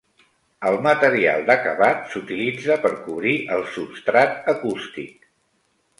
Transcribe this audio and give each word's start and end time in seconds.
El 0.69 0.77
material 0.85 1.43
d'acabat 1.49 2.09
s'utilitza 2.13 2.79
per 2.87 2.93
cobrir 3.05 3.35
el 3.57 3.65
substrat 3.77 4.53
acústic. 4.55 5.33